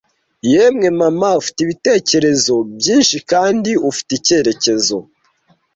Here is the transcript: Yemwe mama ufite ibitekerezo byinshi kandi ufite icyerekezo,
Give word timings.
Yemwe 0.51 0.87
mama 0.99 1.29
ufite 1.41 1.57
ibitekerezo 1.61 2.55
byinshi 2.77 3.17
kandi 3.31 3.71
ufite 3.91 4.11
icyerekezo, 4.19 4.97